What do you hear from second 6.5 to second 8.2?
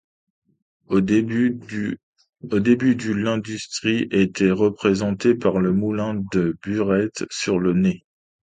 Burette, sur le Né.